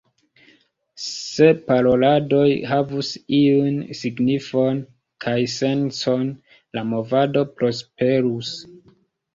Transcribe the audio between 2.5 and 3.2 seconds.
havus